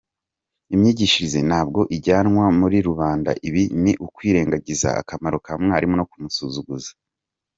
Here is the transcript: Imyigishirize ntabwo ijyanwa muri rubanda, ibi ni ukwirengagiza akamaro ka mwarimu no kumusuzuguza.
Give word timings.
Imyigishirize 0.75 1.39
ntabwo 1.49 1.79
ijyanwa 1.95 2.45
muri 2.59 2.77
rubanda, 2.87 3.31
ibi 3.47 3.63
ni 3.83 3.93
ukwirengagiza 4.05 4.89
akamaro 5.01 5.37
ka 5.45 5.53
mwarimu 5.61 5.95
no 5.99 6.05
kumusuzuguza. 6.11 6.91